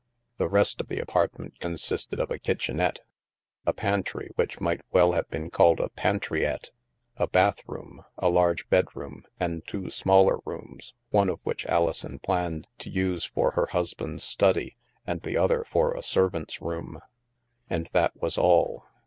The 0.39 0.49
rest 0.49 0.81
of 0.81 0.87
the 0.87 0.99
apart 0.99 1.37
ment 1.37 1.59
consisted 1.59 2.19
of 2.19 2.31
a 2.31 2.39
kitchenette, 2.39 3.01
a 3.67 3.71
pantry 3.71 4.31
which 4.33 4.59
might 4.59 4.81
well 4.91 5.11
have 5.11 5.29
been 5.29 5.51
called" 5.51 5.79
a 5.79 5.89
pantryette," 5.89 6.71
a 7.17 7.27
bath 7.27 7.59
room, 7.67 8.03
a 8.17 8.27
large 8.27 8.67
bedroom, 8.67 9.25
and 9.39 9.61
two 9.67 9.91
smaller 9.91 10.39
rooms, 10.43 10.95
one 11.11 11.29
of 11.29 11.39
which 11.43 11.67
Alison 11.67 12.17
planned 12.17 12.65
to 12.79 12.89
use 12.89 13.25
for 13.25 13.51
her 13.51 13.67
husband's 13.67 14.23
study 14.23 14.75
and 15.05 15.21
the 15.21 15.37
other 15.37 15.63
for 15.65 15.93
a 15.93 16.01
servant's 16.01 16.63
room. 16.63 16.99
And 17.69 17.87
that 17.93 18.19
was 18.19 18.39
all. 18.39 18.87